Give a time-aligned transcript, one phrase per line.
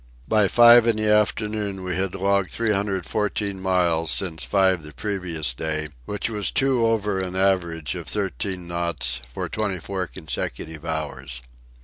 [0.27, 5.89] By five in the afternoon we had logged 314 miles since five the previous day,
[6.05, 11.43] which was two over an average of thirteen knots for twenty four consecutive hours.